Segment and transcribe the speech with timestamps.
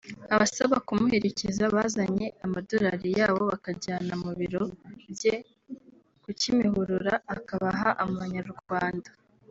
[0.33, 4.63] abasaba kumuherekeza bazanye amadolari yabo bakajyana mu biro
[5.13, 5.35] bye
[6.23, 9.09] ku Kimihurura akabaha amanyarwanda